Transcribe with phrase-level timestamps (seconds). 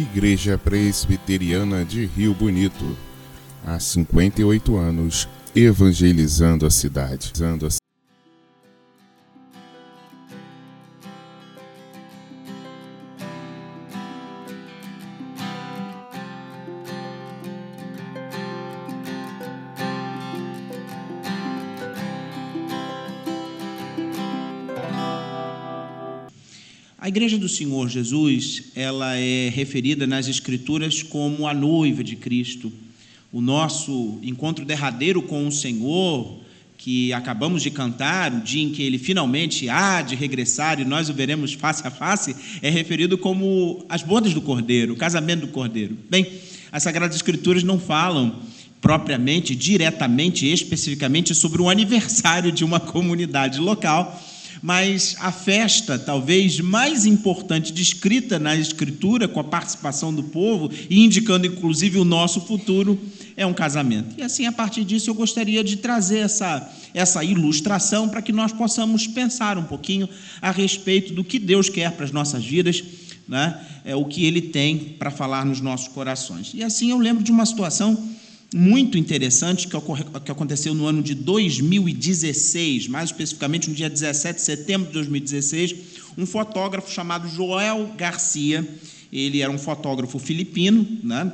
[0.00, 2.96] Igreja Presbiteriana de Rio Bonito.
[3.66, 7.32] Há 58 anos, evangelizando a cidade.
[27.10, 32.72] Igreja do Senhor Jesus, ela é referida nas escrituras como a noiva de Cristo.
[33.32, 36.38] O nosso encontro derradeiro com o Senhor,
[36.78, 41.08] que acabamos de cantar, o dia em que ele finalmente há de regressar e nós
[41.08, 45.48] o veremos face a face, é referido como as bodas do Cordeiro, o casamento do
[45.48, 45.98] Cordeiro.
[46.08, 46.24] Bem,
[46.70, 48.40] as Sagradas Escrituras não falam
[48.80, 54.16] propriamente, diretamente, especificamente sobre o aniversário de uma comunidade local,
[54.62, 61.04] mas a festa talvez mais importante descrita na Escritura, com a participação do povo e
[61.04, 62.98] indicando inclusive o nosso futuro,
[63.36, 64.14] é um casamento.
[64.18, 68.52] E assim, a partir disso, eu gostaria de trazer essa, essa ilustração para que nós
[68.52, 70.08] possamos pensar um pouquinho
[70.42, 72.84] a respeito do que Deus quer para as nossas vidas,
[73.26, 73.58] né?
[73.84, 76.52] é, o que Ele tem para falar nos nossos corações.
[76.54, 77.96] E assim, eu lembro de uma situação
[78.54, 84.36] muito interessante que, ocorre, que aconteceu no ano de 2016, mais especificamente no dia 17
[84.36, 85.74] de setembro de 2016,
[86.18, 88.66] um fotógrafo chamado Joel Garcia,
[89.12, 91.32] ele era um fotógrafo filipino, né?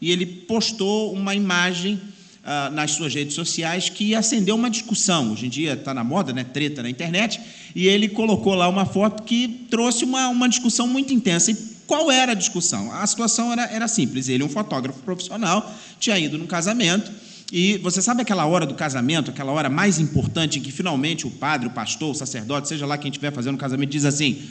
[0.00, 2.00] e ele postou uma imagem
[2.44, 5.32] ah, nas suas redes sociais que acendeu uma discussão.
[5.32, 6.44] Hoje em dia está na moda, né?
[6.44, 7.40] treta na internet,
[7.74, 11.50] e ele colocou lá uma foto que trouxe uma, uma discussão muito intensa.
[11.50, 12.92] E qual era a discussão?
[12.92, 14.28] A situação era, era simples.
[14.28, 17.10] Ele, um fotógrafo profissional, tinha ido num casamento
[17.52, 21.30] e você sabe aquela hora do casamento, aquela hora mais importante em que finalmente o
[21.30, 24.42] padre, o pastor, o sacerdote, seja lá quem estiver fazendo o casamento, diz assim: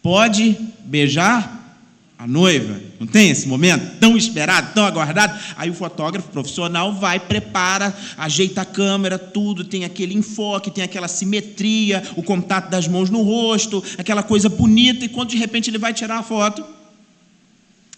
[0.00, 1.59] pode beijar
[2.20, 2.78] a noiva.
[3.00, 5.40] Não tem esse momento tão esperado, tão aguardado?
[5.56, 11.08] Aí o fotógrafo profissional vai, prepara, ajeita a câmera, tudo, tem aquele enfoque, tem aquela
[11.08, 15.78] simetria, o contato das mãos no rosto, aquela coisa bonita, e quando de repente ele
[15.78, 16.62] vai tirar a foto,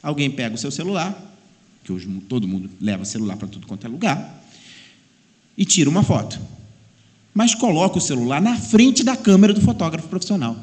[0.01, 1.13] alguém pega o seu celular,
[1.83, 4.41] que hoje todo mundo leva celular para tudo quanto é lugar,
[5.59, 6.39] e tira uma foto.
[7.35, 10.57] Mas coloca o celular na frente da câmera do fotógrafo profissional.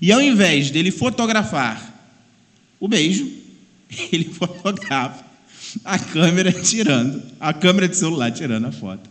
[0.00, 1.89] E ao invés dele fotografar
[2.80, 3.30] o beijo,
[4.10, 5.30] ele fotografa
[5.84, 9.08] a câmera tirando, a câmera de celular tirando a foto.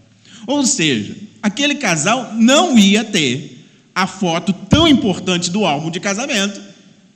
[0.47, 6.62] Ou seja, aquele casal não ia ter a foto tão importante do álbum de casamento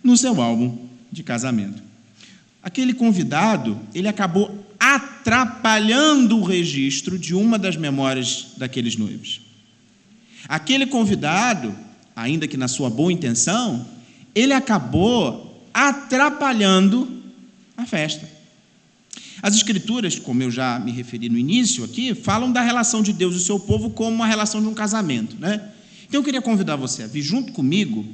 [0.03, 0.77] no seu álbum
[1.11, 1.81] de casamento.
[2.61, 9.41] Aquele convidado, ele acabou atrapalhando o registro de uma das memórias daqueles noivos.
[10.47, 11.73] Aquele convidado,
[12.15, 13.85] ainda que na sua boa intenção,
[14.35, 17.23] ele acabou atrapalhando
[17.75, 18.29] a festa.
[19.41, 23.35] As Escrituras, como eu já me referi no início aqui, falam da relação de Deus
[23.35, 25.35] e seu povo como uma relação de um casamento.
[25.37, 25.61] Né?
[26.07, 28.05] Então eu queria convidar você a vir junto comigo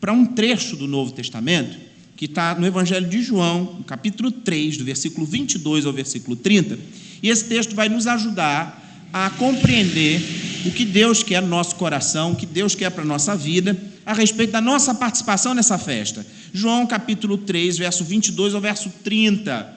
[0.00, 4.76] para um trecho do Novo Testamento que está no Evangelho de João, no capítulo 3,
[4.76, 6.76] do versículo 22 ao versículo 30.
[7.22, 10.20] E esse texto vai nos ajudar a compreender
[10.66, 13.80] o que Deus quer no nosso coração, o que Deus quer para a nossa vida,
[14.04, 16.26] a respeito da nossa participação nessa festa.
[16.52, 19.76] João capítulo 3, verso 22 ao verso 30.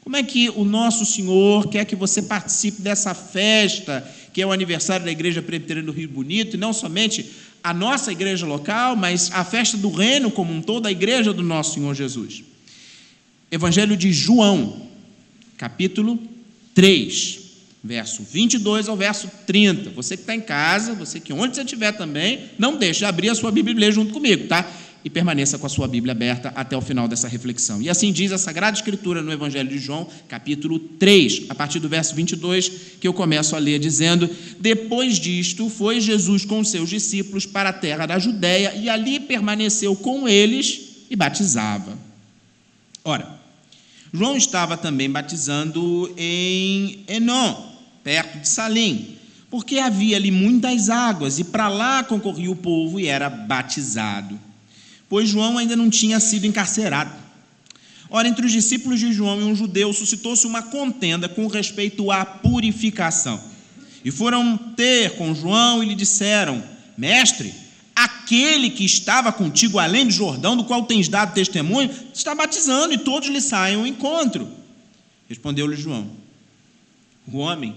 [0.00, 4.52] Como é que o nosso Senhor quer que você participe dessa festa, que é o
[4.52, 7.26] aniversário da Igreja Presbiteriana do Rio Bonito, e não somente
[7.62, 11.42] a nossa igreja local, mas a festa do reino como um todo, a igreja do
[11.42, 12.44] nosso Senhor Jesus.
[13.50, 14.86] Evangelho de João,
[15.56, 16.16] capítulo
[16.74, 17.40] 3,
[17.82, 19.90] verso 22 ao verso 30.
[19.90, 23.30] Você que está em casa, você que onde você estiver também, não deixe de abrir
[23.30, 24.70] a sua Bíblia junto comigo, tá?
[25.06, 27.80] E permaneça com a sua Bíblia aberta até o final dessa reflexão.
[27.80, 31.88] E assim diz a Sagrada Escritura no Evangelho de João, capítulo 3, a partir do
[31.88, 32.68] verso 22,
[33.00, 34.28] que eu começo a ler, dizendo:
[34.58, 39.94] Depois disto, foi Jesus com seus discípulos para a terra da Judéia e ali permaneceu
[39.94, 41.96] com eles e batizava.
[43.04, 43.38] Ora,
[44.12, 47.54] João estava também batizando em Enon,
[48.02, 49.16] perto de Salim,
[49.52, 54.45] porque havia ali muitas águas e para lá concorria o povo e era batizado
[55.08, 57.12] pois João ainda não tinha sido encarcerado.
[58.08, 62.24] Ora, entre os discípulos de João e um judeu suscitou-se uma contenda com respeito à
[62.24, 63.40] purificação.
[64.04, 66.62] E foram ter com João e lhe disseram:
[66.96, 67.52] Mestre,
[67.94, 72.98] aquele que estava contigo além do Jordão, do qual tens dado testemunho, está batizando e
[72.98, 74.48] todos lhe saem ao encontro.
[75.28, 76.08] Respondeu-lhe João:
[77.26, 77.74] O homem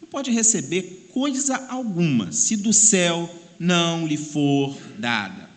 [0.00, 5.47] não pode receber coisa alguma se do céu não lhe for dada.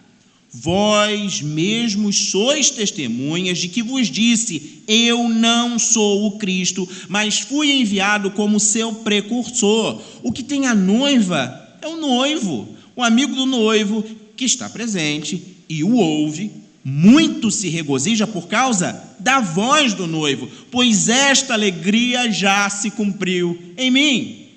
[0.53, 7.71] Vós mesmos sois testemunhas de que vos disse: Eu não sou o Cristo, mas fui
[7.71, 10.01] enviado como seu precursor.
[10.21, 14.03] O que tem a noiva é o noivo, o amigo do noivo
[14.36, 16.51] que está presente e o ouve.
[16.83, 23.57] Muito se regozija por causa da voz do noivo, pois esta alegria já se cumpriu
[23.77, 24.48] em mim.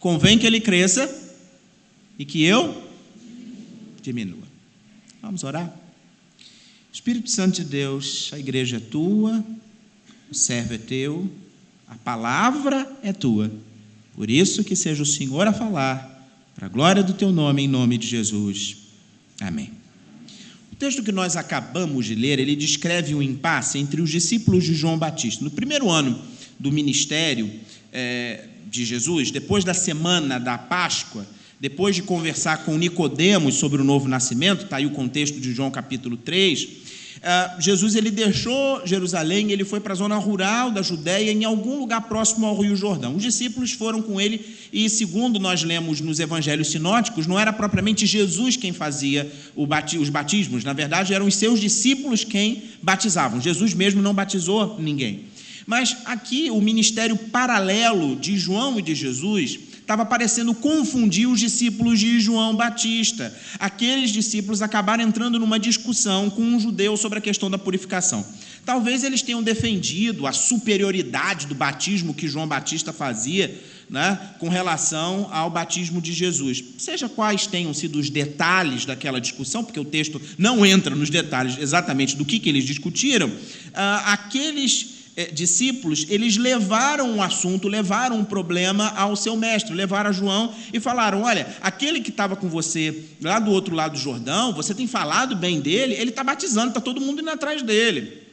[0.00, 1.14] Convém que ele cresça
[2.18, 2.82] e que eu
[4.02, 4.45] diminua.
[5.26, 5.76] Vamos orar?
[6.92, 9.44] Espírito Santo de Deus, a igreja é tua,
[10.30, 11.28] o servo é teu,
[11.88, 13.50] a palavra é tua.
[14.14, 17.66] Por isso que seja o Senhor a falar, para a glória do teu nome, em
[17.66, 18.76] nome de Jesus.
[19.40, 19.72] Amém.
[20.72, 24.76] O texto que nós acabamos de ler, ele descreve um impasse entre os discípulos de
[24.76, 25.42] João Batista.
[25.42, 26.22] No primeiro ano
[26.56, 27.50] do ministério
[27.92, 31.26] é, de Jesus, depois da semana da Páscoa,
[31.60, 35.70] depois de conversar com Nicodemos sobre o novo nascimento, está aí o contexto de João
[35.70, 36.68] capítulo 3,
[37.22, 41.78] ah, Jesus ele deixou Jerusalém, ele foi para a zona rural da Judéia, em algum
[41.78, 43.16] lugar próximo ao Rio Jordão.
[43.16, 48.06] Os discípulos foram com ele, e segundo nós lemos nos evangelhos sinóticos, não era propriamente
[48.06, 53.40] Jesus quem fazia os batismos, na verdade eram os seus discípulos quem batizavam.
[53.40, 55.24] Jesus mesmo não batizou ninguém.
[55.66, 62.00] Mas aqui o ministério paralelo de João e de Jesus estava parecendo confundir os discípulos
[62.00, 63.32] de João Batista.
[63.56, 68.26] Aqueles discípulos acabaram entrando numa discussão com um judeu sobre a questão da purificação.
[68.64, 75.28] Talvez eles tenham defendido a superioridade do batismo que João Batista fazia né, com relação
[75.30, 76.64] ao batismo de Jesus.
[76.78, 81.58] Seja quais tenham sido os detalhes daquela discussão, porque o texto não entra nos detalhes
[81.58, 83.30] exatamente do que, que eles discutiram,
[83.72, 90.10] ah, aqueles é, discípulos, eles levaram o assunto, levaram um problema ao seu mestre, levaram
[90.10, 93.98] a João e falaram: Olha, aquele que estava com você lá do outro lado do
[93.98, 98.26] Jordão, você tem falado bem dele, ele está batizando, está todo mundo indo atrás dele.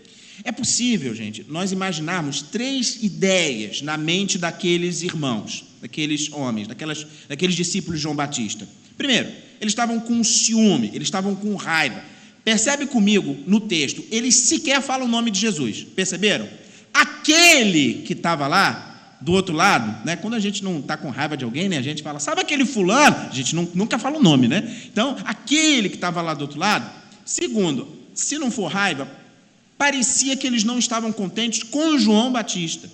[0.43, 7.55] É possível, gente, nós imaginarmos três ideias na mente daqueles irmãos, daqueles homens, daquelas, daqueles
[7.55, 8.67] discípulos de João Batista.
[8.97, 9.29] Primeiro,
[9.61, 12.03] eles estavam com ciúme, eles estavam com raiva.
[12.43, 16.62] Percebe comigo no texto, eles sequer falam o nome de Jesus, perceberam?
[17.03, 20.17] Aquele que estava lá, do outro lado, né?
[20.17, 21.77] Quando a gente não está com raiva de alguém, né?
[21.77, 23.15] A gente fala, sabe aquele fulano?
[23.29, 24.69] A gente não, nunca fala o nome, né?
[24.91, 26.89] Então, aquele que estava lá do outro lado.
[27.23, 29.07] Segundo, se não for raiva,
[29.77, 32.89] parecia que eles não estavam contentes com João Batista.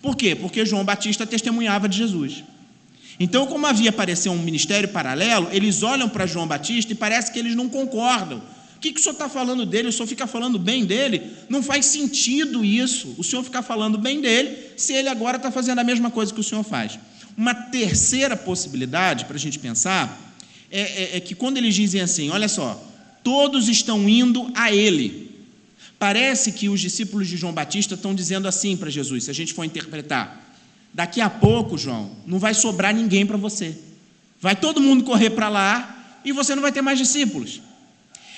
[0.00, 0.34] Por quê?
[0.34, 2.42] Porque João Batista testemunhava de Jesus.
[3.20, 7.38] Então, como havia aparecido um ministério paralelo, eles olham para João Batista e parece que
[7.38, 8.42] eles não concordam
[8.82, 9.88] que, que o senhor está falando dele?
[9.88, 11.22] O senhor fica falando bem dele?
[11.48, 15.78] Não faz sentido isso, o senhor ficar falando bem dele, se ele agora está fazendo
[15.78, 16.98] a mesma coisa que o senhor faz.
[17.36, 20.34] Uma terceira possibilidade para a gente pensar
[20.68, 22.84] é, é, é que quando eles dizem assim: olha só,
[23.22, 25.30] todos estão indo a ele.
[25.96, 29.54] Parece que os discípulos de João Batista estão dizendo assim para Jesus, se a gente
[29.54, 30.56] for interpretar.
[30.92, 33.78] Daqui a pouco, João, não vai sobrar ninguém para você.
[34.40, 37.60] Vai todo mundo correr para lá e você não vai ter mais discípulos.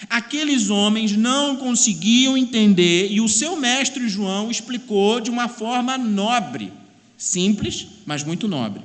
[0.08, 6.72] Aqueles homens não conseguiam entender e o seu mestre João explicou de uma forma nobre,
[7.16, 8.82] simples, mas muito nobre.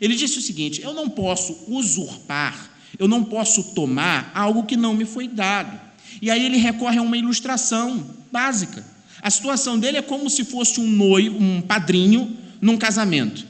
[0.00, 4.94] Ele disse o seguinte: Eu não posso usurpar, eu não posso tomar algo que não
[4.94, 5.80] me foi dado.
[6.20, 8.84] E aí ele recorre a uma ilustração básica.
[9.20, 13.46] A situação dele é como se fosse um noivo, um padrinho num casamento.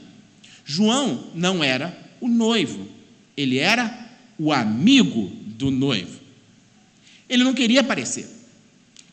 [0.63, 2.87] João não era o noivo,
[3.37, 6.24] ele era o amigo do noivo.
[7.29, 8.27] Ele não queria aparecer.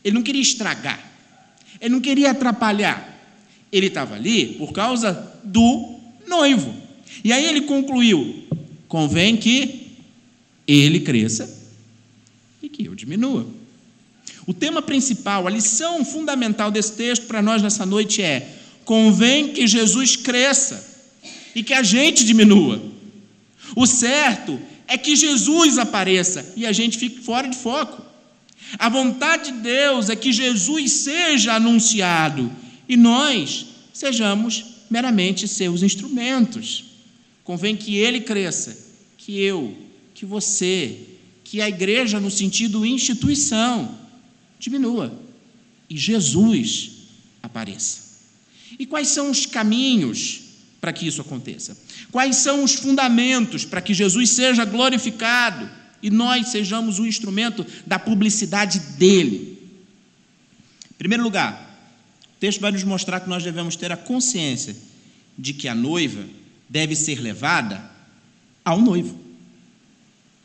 [0.04, 1.12] Ele não queria estragar.
[1.80, 3.08] Ele não queria atrapalhar.
[3.70, 6.74] Ele estava ali por causa do noivo.
[7.24, 8.44] E aí ele concluiu:
[8.88, 9.88] convém que
[10.66, 11.62] ele cresça
[12.62, 13.46] e que eu diminua.
[14.46, 19.66] O tema principal, a lição fundamental desse texto para nós nessa noite é: convém que
[19.66, 20.92] Jesus cresça
[21.54, 22.82] e que a gente diminua.
[23.74, 24.60] O certo
[24.92, 28.02] é que Jesus apareça e a gente fique fora de foco.
[28.78, 32.52] A vontade de Deus é que Jesus seja anunciado
[32.86, 36.84] e nós sejamos meramente seus instrumentos.
[37.42, 38.76] Convém que ele cresça,
[39.16, 39.74] que eu,
[40.12, 41.00] que você,
[41.42, 43.96] que a igreja, no sentido instituição,
[44.58, 45.18] diminua
[45.88, 46.90] e Jesus
[47.42, 48.12] apareça.
[48.78, 50.41] E quais são os caminhos
[50.82, 51.78] para que isso aconteça?
[52.10, 55.70] Quais são os fundamentos para que Jesus seja glorificado
[56.02, 59.56] e nós sejamos o instrumento da publicidade dele?
[60.90, 61.78] Em primeiro lugar,
[62.34, 64.76] o texto vai nos mostrar que nós devemos ter a consciência
[65.38, 66.24] de que a noiva
[66.68, 67.88] deve ser levada
[68.64, 69.16] ao noivo.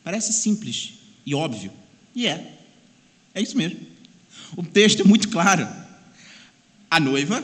[0.03, 0.94] Parece simples
[1.25, 1.72] e óbvio.
[2.13, 2.60] E é.
[3.34, 3.79] É isso mesmo.
[4.56, 5.67] O texto é muito claro.
[6.91, 7.44] A noiva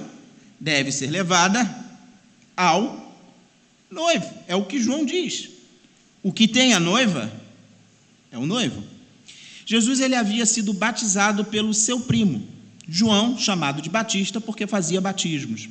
[0.60, 1.83] deve ser levada
[2.56, 3.16] ao
[3.90, 4.34] noivo.
[4.48, 5.50] É o que João diz.
[6.22, 7.32] O que tem a noiva
[8.32, 8.84] é o noivo.
[9.66, 12.44] Jesus ele havia sido batizado pelo seu primo,
[12.88, 15.70] João, chamado de Batista, porque fazia batismos.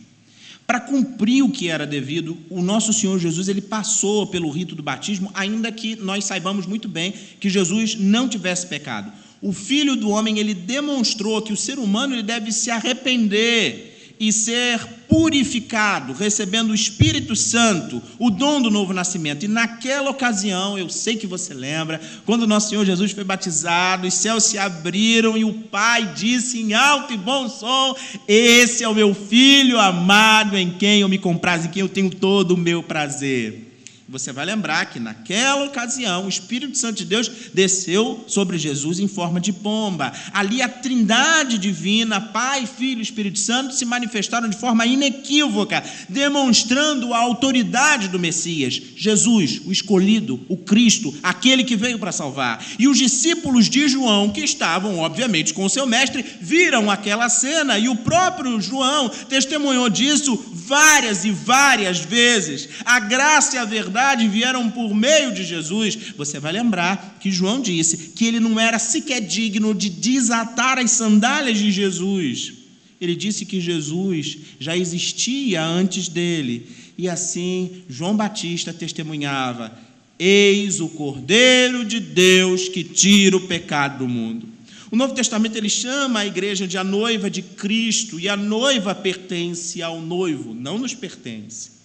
[0.66, 4.82] Para cumprir o que era devido, o nosso Senhor Jesus ele passou pelo rito do
[4.82, 9.12] batismo, ainda que nós saibamos muito bem que Jesus não tivesse pecado.
[9.40, 14.32] O Filho do homem ele demonstrou que o ser humano ele deve se arrepender e
[14.32, 14.78] ser
[15.08, 19.44] purificado, recebendo o Espírito Santo, o dom do novo nascimento.
[19.44, 24.14] E naquela ocasião, eu sei que você lembra, quando nosso Senhor Jesus foi batizado, os
[24.14, 27.94] céus se abriram e o Pai disse em alto e bom som:
[28.26, 32.10] Esse é o meu filho amado, em quem eu me comprazo, em quem eu tenho
[32.10, 33.71] todo o meu prazer.
[34.12, 39.08] Você vai lembrar que naquela ocasião o Espírito Santo de Deus desceu sobre Jesus em
[39.08, 40.12] forma de pomba.
[40.34, 47.14] Ali a Trindade divina, Pai, Filho e Espírito Santo se manifestaram de forma inequívoca, demonstrando
[47.14, 52.62] a autoridade do Messias, Jesus, o escolhido, o Cristo, aquele que veio para salvar.
[52.78, 57.78] E os discípulos de João, que estavam obviamente com o seu mestre, viram aquela cena
[57.78, 62.68] e o próprio João testemunhou disso várias e várias vezes.
[62.84, 63.64] A graça e a
[64.02, 65.96] verdade vieram por meio de Jesus.
[66.16, 70.90] Você vai lembrar que João disse que ele não era sequer digno de desatar as
[70.90, 72.52] sandálias de Jesus.
[73.00, 76.66] Ele disse que Jesus já existia antes dele.
[76.98, 79.72] E assim, João Batista testemunhava:
[80.18, 84.48] Eis o Cordeiro de Deus que tira o pecado do mundo.
[84.90, 88.94] O Novo Testamento ele chama a igreja de a noiva de Cristo e a noiva
[88.94, 91.81] pertence ao noivo, não nos pertence.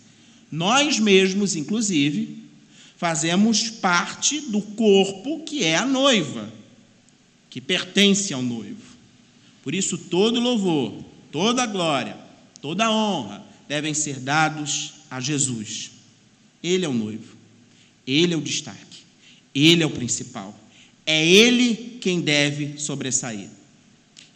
[0.51, 2.43] Nós mesmos, inclusive,
[2.97, 6.51] fazemos parte do corpo que é a noiva,
[7.49, 8.97] que pertence ao noivo.
[9.63, 12.17] Por isso, todo louvor, toda glória,
[12.61, 15.91] toda honra devem ser dados a Jesus.
[16.63, 17.35] Ele é o noivo,
[18.05, 19.03] ele é o destaque,
[19.53, 20.57] ele é o principal.
[21.07, 23.49] É Ele quem deve sobressair.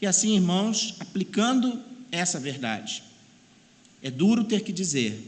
[0.02, 3.04] E assim, irmãos, aplicando essa verdade,
[4.02, 5.22] é duro ter que dizer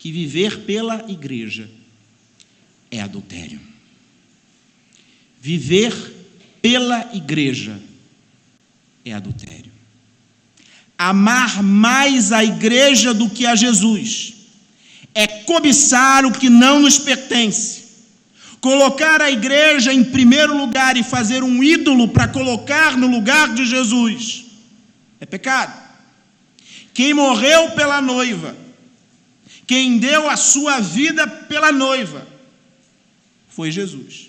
[0.00, 1.70] que viver pela igreja
[2.90, 3.60] é adultério.
[5.38, 5.92] Viver
[6.62, 7.78] pela igreja
[9.04, 9.70] é adultério.
[10.96, 14.34] Amar mais a igreja do que a Jesus
[15.14, 17.80] é cobiçar o que não nos pertence
[18.60, 23.64] Colocar a igreja em primeiro lugar e fazer um ídolo para colocar no lugar de
[23.64, 24.44] Jesus
[25.18, 25.72] é pecado.
[26.92, 28.54] Quem morreu pela noiva,
[29.70, 32.26] quem deu a sua vida pela noiva,
[33.48, 34.28] foi Jesus.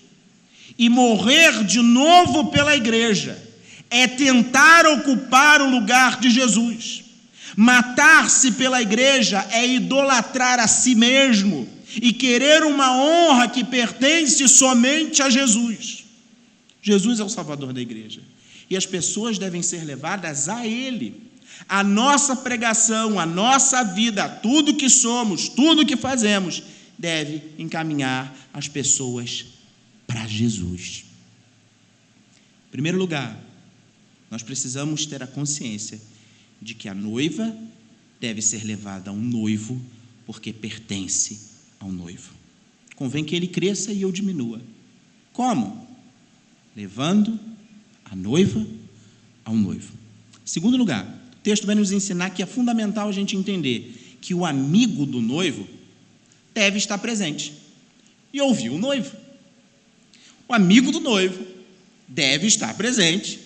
[0.77, 3.41] E morrer de novo pela igreja
[3.89, 7.05] é tentar ocupar o lugar de Jesus.
[7.55, 15.24] Matar-se pela igreja é idolatrar a si mesmo e querer uma honra que pertence somente
[15.24, 16.03] a Jesus.
[16.83, 18.21] Jesus é o Salvador da igreja.
[18.69, 21.30] E as pessoas devem ser levadas a Ele.
[21.68, 26.63] A nossa pregação, a nossa vida, tudo que somos, tudo que fazemos,
[26.98, 29.46] deve encaminhar as pessoas
[30.06, 31.06] para Jesus.
[32.68, 33.38] Em primeiro lugar,
[34.30, 36.00] nós precisamos ter a consciência
[36.62, 37.56] de que a noiva
[38.20, 39.82] deve ser levada a um noivo
[40.25, 41.39] porque pertence
[41.80, 42.32] ao noivo.
[42.96, 44.62] Convém que ele cresça e eu diminua.
[45.34, 45.88] Como?
[46.75, 47.39] Levando
[48.06, 48.65] a noiva
[49.44, 49.91] ao noivo.
[50.46, 54.45] Segundo lugar, o texto vai nos ensinar que é fundamental a gente entender que o
[54.45, 55.67] amigo do noivo
[56.53, 57.51] deve estar presente
[58.31, 59.12] e ouvir o noivo.
[60.48, 61.43] O amigo do noivo
[62.07, 63.39] deve estar presente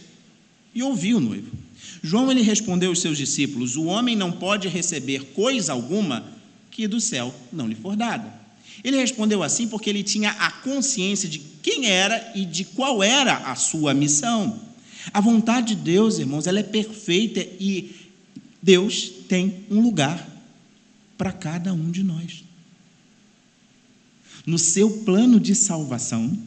[0.73, 1.49] e ouvir o noivo.
[2.03, 6.29] João ele respondeu aos seus discípulos: O homem não pode receber coisa alguma
[6.69, 8.29] que do céu não lhe for dada.
[8.83, 13.37] Ele respondeu assim porque ele tinha a consciência de quem era e de qual era
[13.37, 14.59] a sua missão.
[15.13, 17.95] A vontade de Deus, irmãos, ela é perfeita e
[18.61, 20.27] Deus tem um lugar
[21.17, 22.43] para cada um de nós.
[24.45, 26.37] No seu plano de salvação,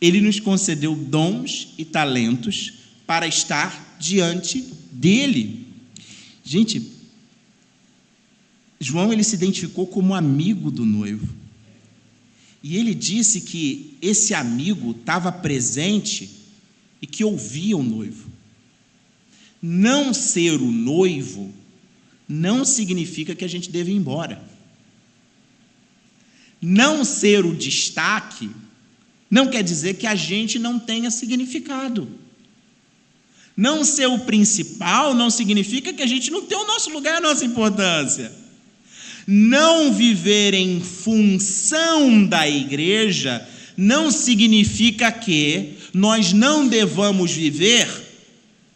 [0.00, 2.72] ele nos concedeu dons e talentos
[3.06, 5.66] para estar diante dele.
[6.42, 6.92] Gente,
[8.80, 11.28] João ele se identificou como amigo do noivo.
[12.62, 16.39] E ele disse que esse amigo estava presente
[17.00, 18.30] e que ouvia o noivo.
[19.62, 21.52] Não ser o noivo
[22.28, 24.42] não significa que a gente deve ir embora.
[26.60, 28.50] Não ser o destaque
[29.30, 32.08] não quer dizer que a gente não tenha significado.
[33.56, 37.20] Não ser o principal não significa que a gente não tem o nosso lugar, a
[37.20, 38.32] nossa importância.
[39.26, 47.88] Não viver em função da igreja não significa que nós não devamos viver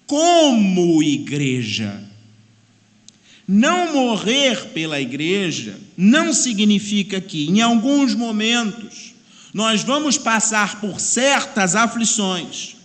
[0.07, 2.03] como igreja.
[3.47, 9.15] Não morrer pela igreja não significa que, em alguns momentos,
[9.53, 12.77] nós vamos passar por certas aflições,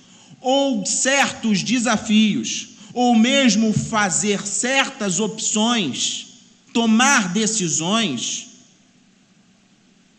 [0.41, 6.27] ou certos desafios, ou mesmo fazer certas opções,
[6.73, 8.47] tomar decisões,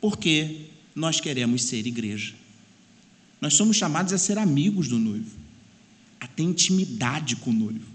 [0.01, 2.40] porque nós queremos ser igreja.
[3.41, 5.31] Nós somos chamados a ser amigos do noivo,
[6.21, 7.87] a ter intimidade com o noivo.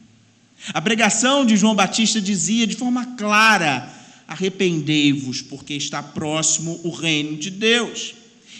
[0.73, 3.93] A pregação de João Batista dizia de forma clara:
[4.27, 8.15] arrependei-vos, porque está próximo o reino de Deus.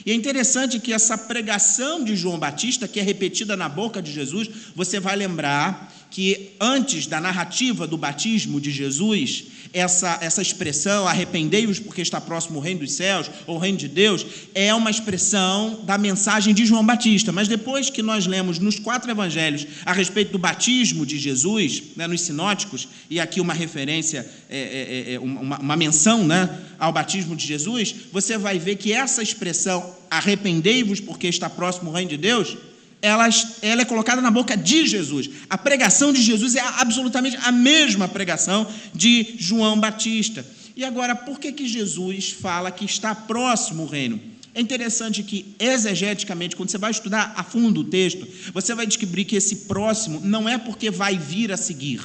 [0.06, 4.12] E é interessante que essa pregação de João Batista, que é repetida na boca de
[4.12, 11.06] Jesus, você vai lembrar que antes da narrativa do batismo de Jesus, essa, essa expressão,
[11.06, 14.90] arrependei-vos porque está próximo o reino dos céus, ou o reino de Deus, é uma
[14.90, 17.34] expressão da mensagem de João Batista.
[17.34, 22.08] Mas depois que nós lemos nos quatro evangelhos a respeito do batismo de Jesus, né,
[22.08, 26.94] nos sinóticos, e aqui uma referência, é, é, é, é uma, uma menção né, ao
[26.94, 32.12] batismo de Jesus, você vai ver que essa expressão, arrependei-vos porque está próximo o reino
[32.12, 32.56] de Deus,
[33.02, 33.28] ela,
[33.62, 35.30] ela é colocada na boca de Jesus.
[35.50, 40.46] A pregação de Jesus é absolutamente a mesma pregação de João Batista.
[40.75, 44.20] E agora, por que, que Jesus fala que está próximo o reino?
[44.54, 49.25] É interessante que, exegeticamente, quando você vai estudar a fundo o texto, você vai descobrir
[49.25, 52.02] que esse próximo não é porque vai vir a seguir.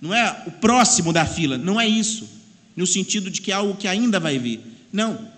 [0.00, 2.28] Não é o próximo da fila, não é isso.
[2.76, 4.60] No sentido de que é algo que ainda vai vir.
[4.92, 5.28] Não.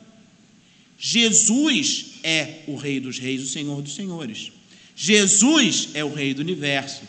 [0.98, 4.52] Jesus é o Rei dos Reis, o Senhor dos Senhores.
[4.94, 7.02] Jesus é o Rei do universo.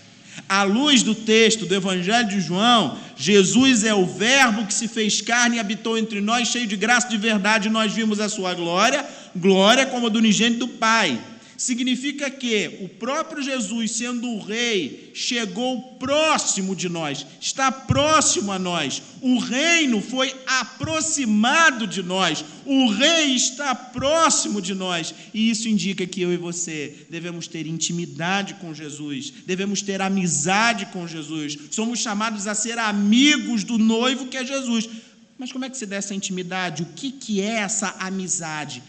[0.48, 5.22] À luz do texto do Evangelho de João, Jesus é o Verbo que se fez
[5.22, 8.54] carne e habitou entre nós, cheio de graça e de verdade, nós vimos a sua
[8.54, 11.20] glória, glória como a do unigênito do Pai
[11.62, 18.58] significa que o próprio Jesus, sendo o Rei, chegou próximo de nós, está próximo a
[18.58, 19.00] nós.
[19.22, 26.08] O reino foi aproximado de nós, o Rei está próximo de nós, e isso indica
[26.08, 32.00] que eu e você devemos ter intimidade com Jesus, devemos ter amizade com Jesus, somos
[32.00, 34.90] chamados a ser amigos do noivo que é Jesus.
[35.38, 36.82] Mas como é que se dá essa intimidade?
[36.82, 38.82] O que, que é essa amizade?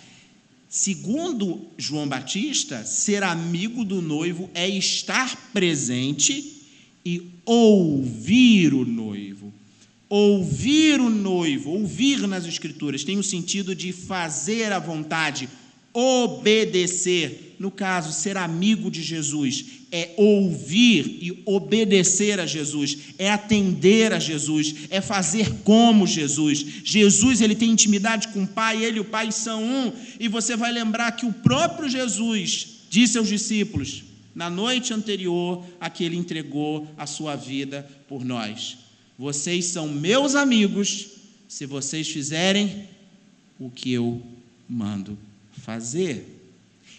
[0.72, 6.62] Segundo João Batista, ser amigo do noivo é estar presente
[7.04, 9.52] e ouvir o noivo.
[10.08, 15.46] Ouvir o noivo, ouvir nas Escrituras, tem o sentido de fazer a vontade,
[15.92, 17.56] obedecer.
[17.58, 24.18] No caso, ser amigo de Jesus é ouvir e obedecer a Jesus, é atender a
[24.18, 26.64] Jesus, é fazer como Jesus.
[26.82, 30.56] Jesus, ele tem intimidade com o Pai, ele e o Pai são um, e você
[30.56, 34.02] vai lembrar que o próprio Jesus disse aos discípulos,
[34.34, 38.78] na noite anterior a que ele entregou a sua vida por nós:
[39.18, 41.06] Vocês são meus amigos
[41.46, 42.88] se vocês fizerem
[43.60, 44.22] o que eu
[44.66, 45.18] mando
[45.62, 46.40] fazer.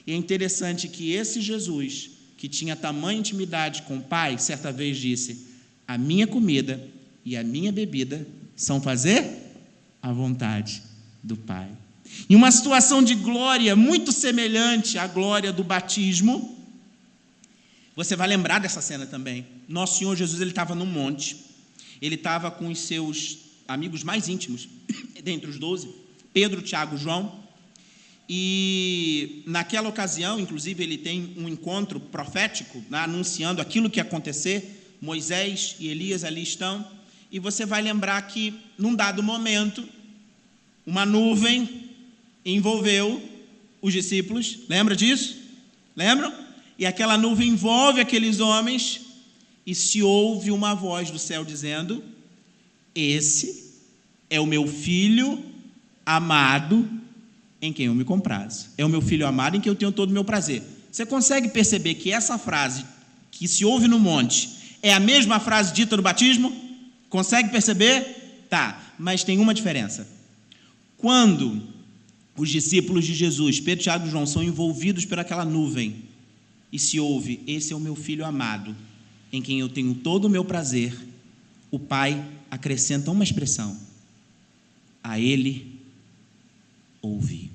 [0.07, 4.97] E é interessante que esse Jesus, que tinha tamanha intimidade com o Pai, certa vez
[4.97, 5.47] disse:
[5.87, 6.85] A minha comida
[7.23, 9.25] e a minha bebida são fazer
[10.01, 10.81] a vontade
[11.21, 11.69] do Pai.
[12.29, 16.57] Em uma situação de glória muito semelhante à glória do batismo,
[17.95, 19.45] você vai lembrar dessa cena também.
[19.67, 21.37] Nosso Senhor Jesus ele estava num monte,
[22.01, 24.67] ele estava com os seus amigos mais íntimos,
[25.23, 25.89] dentre os doze,
[26.33, 27.42] Pedro, Tiago, João,
[28.27, 34.97] e naquela ocasião, inclusive, ele tem um encontro profético, né, anunciando aquilo que ia acontecer.
[35.01, 36.87] Moisés e Elias ali estão.
[37.31, 39.87] E você vai lembrar que, num dado momento,
[40.85, 41.89] uma nuvem
[42.45, 43.21] envolveu
[43.81, 44.59] os discípulos.
[44.69, 45.37] Lembra disso?
[45.95, 46.33] Lembram?
[46.79, 49.01] E aquela nuvem envolve aqueles homens.
[49.65, 52.03] E se ouve uma voz do céu dizendo:
[52.95, 53.73] Esse
[54.29, 55.43] é o meu filho
[56.05, 57.02] amado
[57.63, 58.67] em quem eu me comprazo.
[58.77, 60.61] É o meu filho amado em quem eu tenho todo o meu prazer.
[60.91, 62.83] Você consegue perceber que essa frase
[63.31, 64.49] que se ouve no monte
[64.81, 66.53] é a mesma frase dita no batismo?
[67.09, 68.45] Consegue perceber?
[68.49, 70.05] Tá, mas tem uma diferença.
[70.97, 71.63] Quando
[72.35, 76.03] os discípulos de Jesus, Pedro, Tiago e João, são envolvidos por aquela nuvem
[76.69, 78.75] e se ouve: Esse é o meu filho amado,
[79.31, 80.93] em quem eu tenho todo o meu prazer,
[81.71, 83.77] o Pai acrescenta uma expressão:
[85.01, 85.79] A Ele
[87.01, 87.52] ouvi.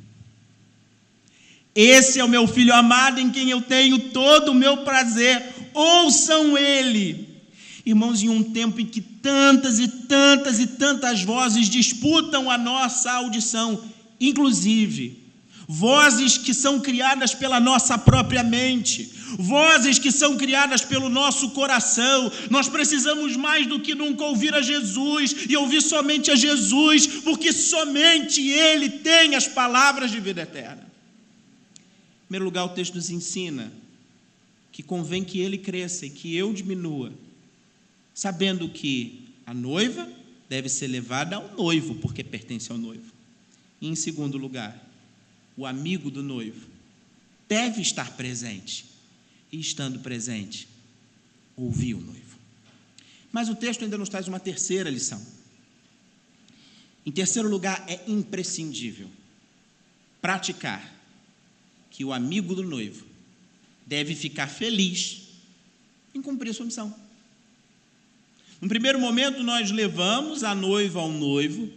[1.80, 5.40] Esse é o meu filho amado em quem eu tenho todo o meu prazer.
[5.72, 7.40] Ouçam ele.
[7.86, 13.12] Irmãos, em um tempo em que tantas e tantas e tantas vozes disputam a nossa
[13.12, 13.80] audição,
[14.20, 15.22] inclusive
[15.68, 22.32] vozes que são criadas pela nossa própria mente, vozes que são criadas pelo nosso coração.
[22.50, 27.52] Nós precisamos mais do que nunca ouvir a Jesus e ouvir somente a Jesus, porque
[27.52, 30.87] somente Ele tem as palavras de vida eterna.
[32.28, 33.72] Primeiro lugar, o texto nos ensina
[34.70, 37.10] que convém que Ele cresça e que eu diminua,
[38.14, 40.06] sabendo que a noiva
[40.46, 43.10] deve ser levada ao noivo, porque pertence ao noivo.
[43.80, 44.86] E em segundo lugar,
[45.56, 46.68] o amigo do noivo,
[47.48, 48.84] deve estar presente.
[49.50, 50.68] E estando presente,
[51.56, 52.36] ouvir o noivo.
[53.32, 55.24] Mas o texto ainda nos traz uma terceira lição.
[57.06, 59.08] Em terceiro lugar, é imprescindível
[60.20, 60.97] praticar
[61.98, 63.04] que o amigo do noivo
[63.84, 65.22] deve ficar feliz
[66.14, 66.94] em cumprir sua missão.
[68.60, 71.68] No primeiro momento, nós levamos a noiva ao noivo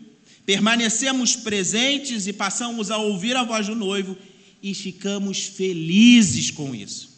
[0.45, 4.15] permanecemos presentes e passamos a ouvir a voz do noivo
[4.61, 7.09] e ficamos felizes com isso.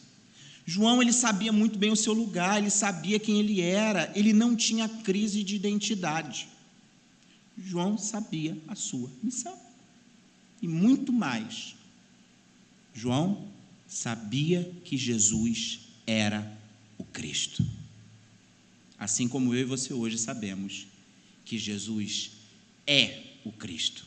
[0.66, 4.56] João ele sabia muito bem o seu lugar, ele sabia quem ele era, ele não
[4.56, 6.48] tinha crise de identidade.
[7.58, 9.58] João sabia a sua missão.
[10.62, 11.76] E muito mais.
[12.94, 13.48] João
[13.88, 16.52] sabia que Jesus era
[16.98, 17.66] o Cristo.
[18.98, 20.88] Assim como eu e você hoje sabemos
[21.44, 22.32] que Jesus
[22.88, 24.06] é o Cristo.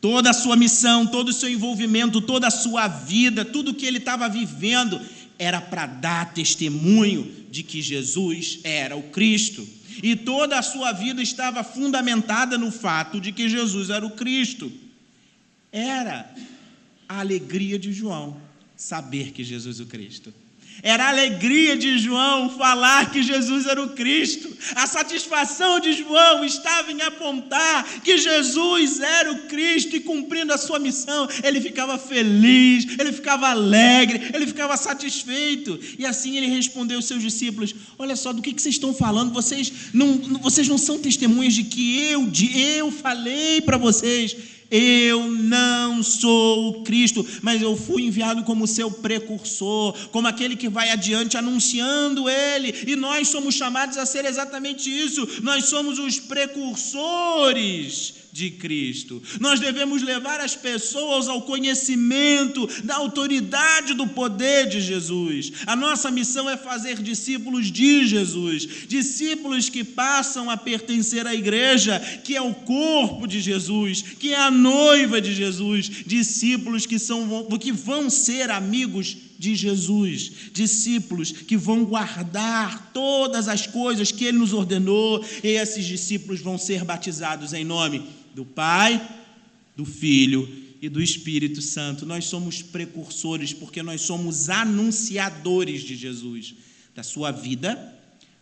[0.00, 3.98] Toda a sua missão, todo o seu envolvimento, toda a sua vida, tudo que ele
[3.98, 5.00] estava vivendo
[5.38, 9.66] era para dar testemunho de que Jesus era o Cristo.
[10.02, 14.70] E toda a sua vida estava fundamentada no fato de que Jesus era o Cristo.
[15.70, 16.32] Era
[17.08, 18.40] a alegria de João
[18.76, 20.32] saber que Jesus o Cristo.
[20.82, 24.54] Era a alegria de João falar que Jesus era o Cristo.
[24.74, 30.58] A satisfação de João estava em apontar que Jesus era o Cristo e cumprindo a
[30.58, 35.78] sua missão, ele ficava feliz, ele ficava alegre, ele ficava satisfeito.
[35.98, 39.32] E assim ele respondeu aos seus discípulos: Olha só, do que, vocês estão falando?
[39.32, 44.36] Vocês não, vocês não são testemunhas de que eu, de eu falei para vocês
[44.76, 50.68] eu não sou o Cristo, mas eu fui enviado como seu precursor, como aquele que
[50.68, 56.18] vai adiante anunciando ele, e nós somos chamados a ser exatamente isso, nós somos os
[56.18, 59.22] precursores de Cristo.
[59.38, 65.52] Nós devemos levar as pessoas ao conhecimento da autoridade do poder de Jesus.
[65.64, 72.00] A nossa missão é fazer discípulos de Jesus, discípulos que passam a pertencer à igreja,
[72.24, 77.46] que é o corpo de Jesus, que é a noiva de Jesus, discípulos que são
[77.60, 84.38] que vão ser amigos de Jesus, discípulos que vão guardar todas as coisas que ele
[84.38, 89.00] nos ordenou, e esses discípulos vão ser batizados em nome do Pai,
[89.76, 90.48] do Filho
[90.82, 92.04] e do Espírito Santo.
[92.04, 96.54] Nós somos precursores porque nós somos anunciadores de Jesus,
[96.94, 97.94] da sua vida,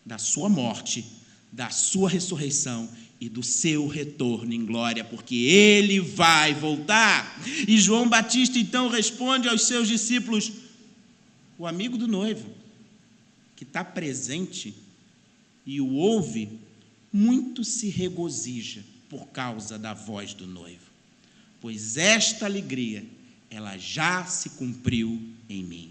[0.05, 1.05] da sua morte,
[1.52, 2.88] da sua ressurreição
[3.20, 7.40] e do seu retorno em glória, porque ele vai voltar.
[7.68, 10.50] E João Batista então responde aos seus discípulos:
[11.59, 12.50] o amigo do noivo,
[13.55, 14.74] que está presente
[15.64, 16.59] e o ouve,
[17.12, 20.87] muito se regozija por causa da voz do noivo,
[21.61, 23.05] pois esta alegria,
[23.51, 25.20] ela já se cumpriu
[25.51, 25.90] em mim.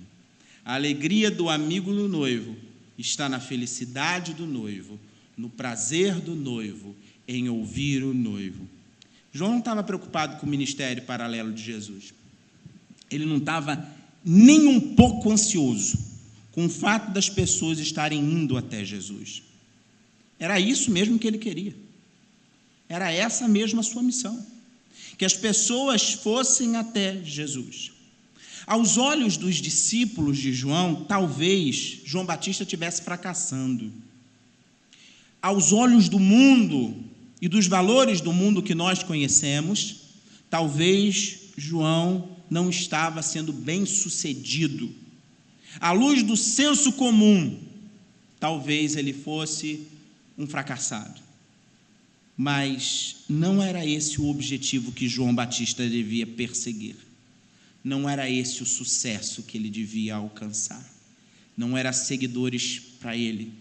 [0.66, 2.56] A alegria do amigo do noivo
[2.98, 5.00] está na felicidade do noivo,
[5.38, 6.96] no prazer do noivo,
[7.28, 8.68] em ouvir o noivo.
[9.32, 12.16] João não estava preocupado com o ministério paralelo de Jesus.
[13.12, 13.88] Ele não estava
[14.26, 15.96] nem um pouco ansioso
[16.52, 19.44] com o fato das pessoas estarem indo até Jesus.
[20.40, 21.91] Era isso mesmo que ele queria.
[22.92, 24.46] Era essa mesma a sua missão.
[25.18, 27.94] Que as pessoas fossem até Jesus.
[28.68, 33.94] Aos olhos dos discípulos de João, talvez João Batista estivesse fracassando.
[35.42, 36.94] Aos olhos do mundo
[37.42, 39.96] e dos valores do mundo que nós conhecemos,
[40.50, 44.94] talvez João não estava sendo bem sucedido.
[45.80, 47.58] À luz do senso comum,
[48.38, 49.88] talvez ele fosse
[50.38, 51.31] um fracassado.
[52.44, 56.96] Mas não era esse o objetivo que João Batista devia perseguir.
[57.84, 60.84] Não era esse o sucesso que ele devia alcançar.
[61.56, 63.54] Não era seguidores para ele,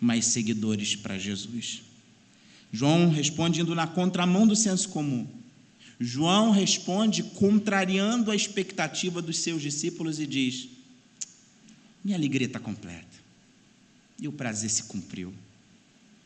[0.00, 1.82] mas seguidores para Jesus.
[2.72, 5.26] João responde indo na contramão do senso comum.
[6.00, 10.70] João responde contrariando a expectativa dos seus discípulos e diz:
[12.02, 13.20] Minha alegria está completa
[14.18, 15.34] e o prazer se cumpriu.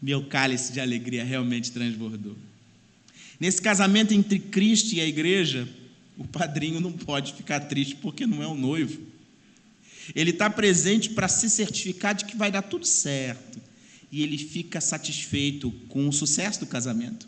[0.07, 2.37] Meu cálice de alegria realmente transbordou.
[3.41, 5.69] Nesse casamento entre Cristo e a igreja,
[6.17, 9.01] o padrinho não pode ficar triste porque não é o noivo.
[10.15, 13.59] Ele está presente para se certificar de que vai dar tudo certo.
[14.13, 17.27] E ele fica satisfeito com o sucesso do casamento.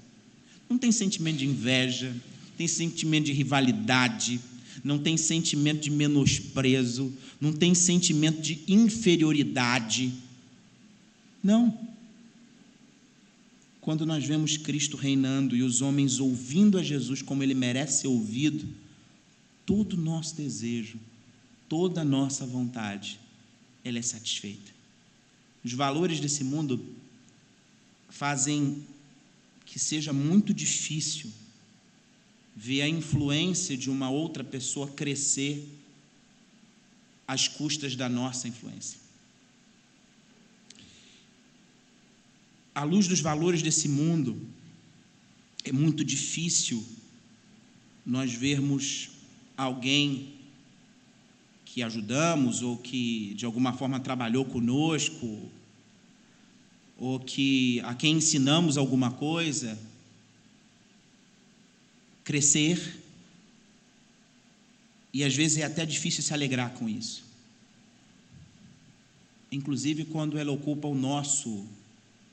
[0.71, 2.15] Não tem sentimento de inveja,
[2.57, 4.39] tem sentimento de rivalidade,
[4.85, 10.13] não tem sentimento de menosprezo, não tem sentimento de inferioridade.
[11.43, 11.98] Não.
[13.89, 18.09] Quando nós vemos Cristo reinando e os homens ouvindo a Jesus como ele merece ser
[18.09, 18.69] ouvido,
[19.65, 21.01] todo o nosso desejo,
[21.71, 23.19] toda a nossa vontade,
[23.83, 24.71] ela é satisfeita.
[25.65, 26.85] Os valores desse mundo
[28.11, 28.85] fazem
[29.65, 31.33] que seja muito difícil
[32.55, 35.67] ver a influência de uma outra pessoa crescer
[37.27, 39.08] às custas da nossa influência.
[42.79, 44.41] À luz dos valores desse mundo,
[45.65, 46.87] é muito difícil
[48.07, 49.11] nós vermos
[49.57, 50.29] alguém
[51.65, 55.51] que ajudamos ou que de alguma forma trabalhou conosco
[56.97, 59.77] ou que a quem ensinamos alguma coisa
[62.23, 63.03] crescer
[65.13, 67.25] e às vezes é até difícil se alegrar com isso.
[69.51, 71.67] Inclusive quando ela ocupa o nosso,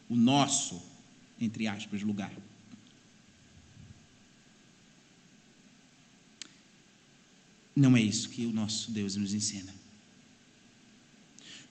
[0.09, 0.81] o nosso,
[1.39, 2.31] entre aspas, lugar.
[7.75, 9.73] Não é isso que o nosso Deus nos ensina.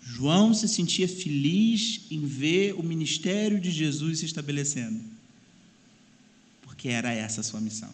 [0.02, 5.02] João se sentia feliz em ver o ministério de Jesus se estabelecendo,
[6.60, 7.92] porque era essa a sua missão.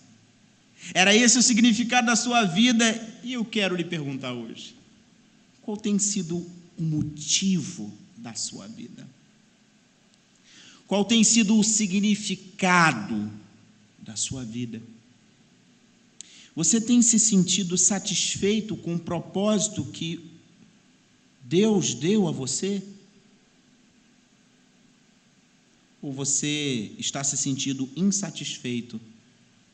[0.92, 2.84] Era esse o significado da sua vida,
[3.22, 4.74] e eu quero lhe perguntar hoje:
[5.62, 6.44] qual tem sido
[6.76, 9.06] o motivo da sua vida?
[10.90, 13.32] Qual tem sido o significado
[14.00, 14.82] da sua vida?
[16.52, 20.28] Você tem se sentido satisfeito com o propósito que
[21.44, 22.82] Deus deu a você?
[26.02, 29.00] Ou você está se sentindo insatisfeito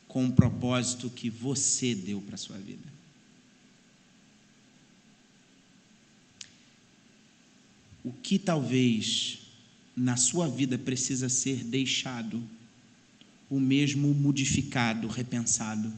[0.06, 2.92] com o propósito que você deu para a sua vida?
[8.04, 9.45] O que talvez
[9.96, 12.42] na sua vida precisa ser deixado,
[13.48, 15.90] o mesmo modificado, repensado,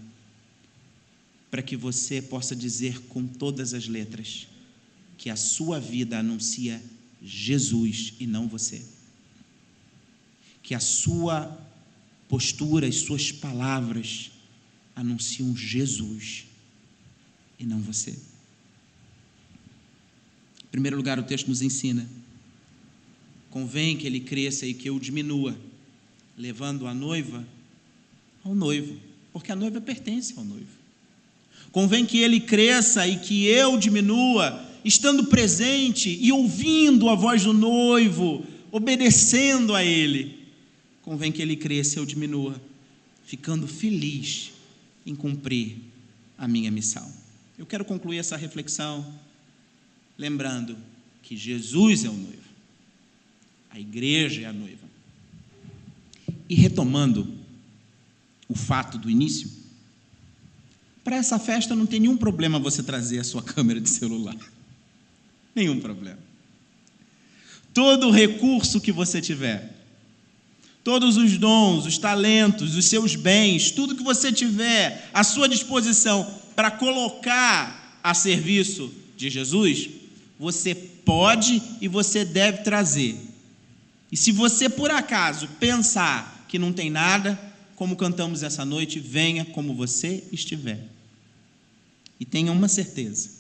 [1.51, 4.47] para que você possa dizer com todas as letras:
[5.17, 6.81] que a sua vida anuncia
[7.21, 8.85] Jesus e não você.
[10.63, 11.59] Que a sua
[12.29, 14.31] postura, as suas palavras
[14.95, 16.45] anunciam Jesus
[17.59, 18.11] e não você.
[18.11, 22.09] Em primeiro lugar, o texto nos ensina:
[23.51, 25.57] convém que ele cresça e que eu diminua,
[26.37, 27.47] levando a noiva
[28.45, 28.97] ao noivo,
[29.33, 30.79] porque a noiva pertence ao noivo.
[31.71, 37.53] Convém que ele cresça e que eu diminua, estando presente e ouvindo a voz do
[37.53, 40.39] noivo, obedecendo a ele,
[41.03, 42.61] convém que ele cresça e eu diminua,
[43.25, 44.53] ficando feliz
[45.05, 45.77] em cumprir
[46.37, 47.11] a minha missão.
[47.59, 49.05] Eu quero concluir essa reflexão
[50.17, 50.77] lembrando
[51.23, 52.48] que Jesus é o noivo,
[53.71, 54.87] a igreja é a noiva.
[56.49, 57.35] E retomando
[58.49, 59.51] o fato do início,
[61.05, 64.37] para essa festa não tem nenhum problema você trazer a sua câmera de celular.
[65.55, 66.19] Nenhum problema.
[67.73, 69.75] Todo recurso que você tiver,
[70.83, 76.27] todos os dons, os talentos, os seus bens, tudo que você tiver à sua disposição
[76.57, 79.91] para colocar a serviço de Jesus,
[80.39, 83.28] você pode e você deve trazer.
[84.11, 87.39] E se você por acaso pensar que não tem nada,
[87.77, 90.89] como cantamos essa noite, venha como você estiver.
[92.19, 93.31] E tenha uma certeza: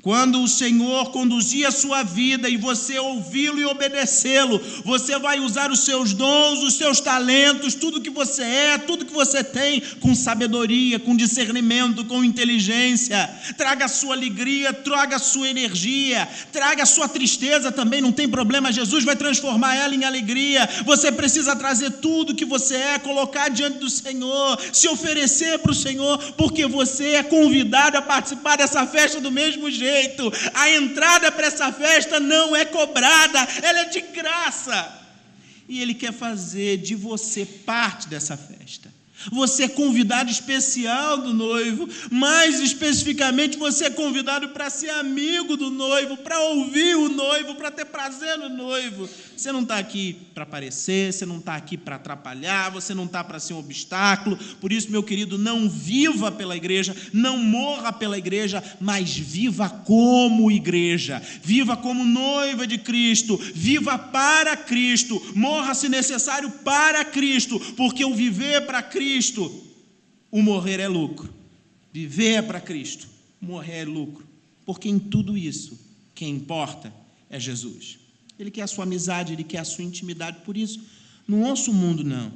[0.00, 5.72] quando o Senhor conduzir a sua vida e você ouvi-lo e obedecê-lo, você vai usar
[5.72, 10.14] os seus dons, os seus talentos, tudo que você é, tudo que você tem, com
[10.14, 13.28] sabedoria, com discernimento, com inteligência.
[13.56, 18.28] Traga a sua alegria, traga a sua energia, traga a sua tristeza também, não tem
[18.28, 20.68] problema, Jesus vai transformar ela em alegria.
[20.84, 25.74] Você precisa trazer tudo que você é, colocar diante do Senhor, se oferecer para o
[25.74, 30.32] Senhor, porque você é convidado a participar dessa festa do mesmo jeito jeito.
[30.54, 34.96] A entrada para essa festa não é cobrada, ela é de graça.
[35.68, 38.88] E Ele quer fazer de você parte dessa festa.
[39.32, 41.88] Você é convidado especial do noivo.
[42.10, 47.70] Mais especificamente, você é convidado para ser amigo do noivo, para ouvir o noivo, para
[47.70, 49.08] ter prazer no noivo.
[49.36, 53.22] Você não está aqui para aparecer, você não está aqui para atrapalhar, você não está
[53.24, 54.36] para ser um obstáculo.
[54.60, 60.50] Por isso, meu querido, não viva pela igreja, não morra pela igreja, mas viva como
[60.50, 61.22] igreja.
[61.42, 63.36] Viva como noiva de Cristo.
[63.54, 65.20] Viva para Cristo.
[65.34, 69.64] Morra, se necessário, para Cristo, porque o viver para Cristo Cristo,
[70.30, 71.32] o morrer é lucro.
[71.92, 73.08] Viver é para Cristo,
[73.40, 74.26] morrer é lucro.
[74.66, 75.78] Porque em tudo isso,
[76.14, 76.92] quem importa
[77.30, 77.98] é Jesus.
[78.38, 80.38] Ele quer a sua amizade, ele quer a sua intimidade.
[80.44, 80.80] Por isso,
[81.26, 82.32] não ouça o mundo, não.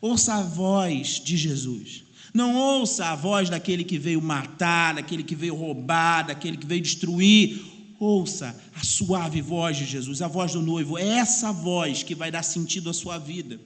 [0.00, 2.04] Ouça a voz de Jesus.
[2.32, 6.82] Não ouça a voz daquele que veio matar, daquele que veio roubar, daquele que veio
[6.82, 7.60] destruir.
[7.98, 10.98] Ouça a suave voz de Jesus, a voz do noivo.
[10.98, 13.58] É essa voz que vai dar sentido à sua vida.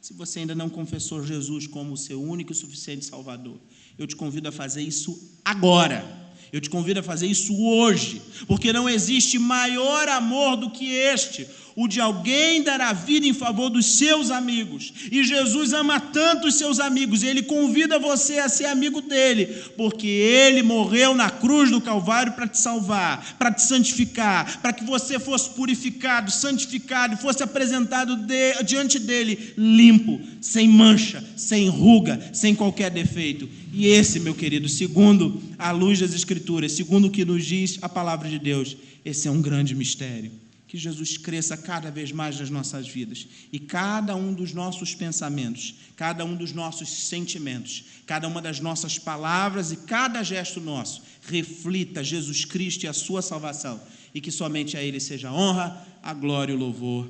[0.00, 3.58] Se você ainda não confessou Jesus como o seu único e suficiente Salvador,
[3.96, 6.23] eu te convido a fazer isso agora.
[6.54, 11.48] Eu te convido a fazer isso hoje, porque não existe maior amor do que este
[11.76, 14.92] o de alguém dar a vida em favor dos seus amigos.
[15.10, 20.06] E Jesus ama tanto os seus amigos, ele convida você a ser amigo dele, porque
[20.06, 25.18] ele morreu na cruz do Calvário para te salvar, para te santificar, para que você
[25.18, 32.90] fosse purificado, santificado, fosse apresentado de, diante dele limpo, sem mancha, sem ruga, sem qualquer
[32.90, 33.48] defeito.
[33.72, 37.88] E esse, meu querido, segundo a luz das Escrituras, segundo o que nos diz a
[37.88, 40.43] palavra de Deus, esse é um grande mistério
[40.74, 45.76] que Jesus cresça cada vez mais nas nossas vidas e cada um dos nossos pensamentos,
[45.94, 52.02] cada um dos nossos sentimentos, cada uma das nossas palavras e cada gesto nosso reflita
[52.02, 53.80] Jesus Cristo e a sua salvação
[54.12, 57.08] e que somente a Ele seja a honra, a glória e o louvor.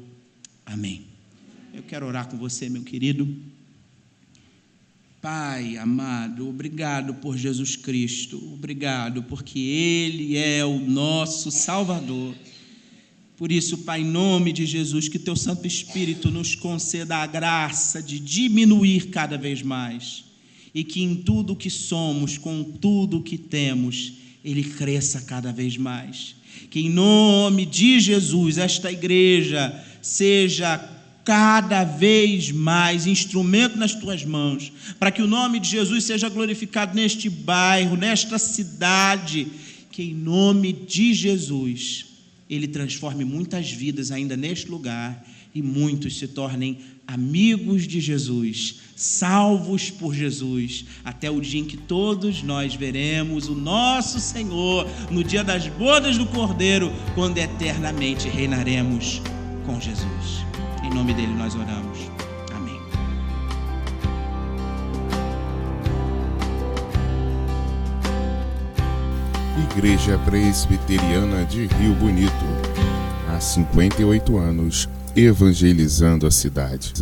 [0.67, 1.07] Amém.
[1.73, 3.27] Eu quero orar com você, meu querido.
[5.23, 12.35] Pai amado, obrigado por Jesus Cristo, obrigado porque Ele é o nosso Salvador.
[13.37, 18.01] Por isso, Pai, em nome de Jesus, que Teu Santo Espírito nos conceda a graça
[18.01, 20.25] de diminuir cada vez mais
[20.73, 24.13] e que em tudo que somos, com tudo que temos,
[24.45, 26.37] Ele cresça cada vez mais.
[26.71, 30.79] Que em nome de Jesus, esta igreja seja
[31.25, 36.95] cada vez mais instrumento nas tuas mãos, para que o nome de Jesus seja glorificado
[36.95, 39.49] neste bairro, nesta cidade.
[39.91, 42.14] Que em nome de Jesus
[42.49, 49.91] ele transforme muitas vidas ainda neste lugar e muitos se tornem amigos de Jesus, salvos
[49.91, 55.45] por Jesus, até o dia em que todos nós veremos o nosso Senhor no dia
[55.45, 59.23] das bodas do Cordeiro, quando eternamente reinaremos
[59.65, 60.45] com Jesus.
[60.83, 62.14] Em nome dele nós oramos.
[69.73, 72.33] Igreja Presbiteriana de Rio Bonito.
[73.29, 76.93] Há 58 anos, evangelizando a cidade.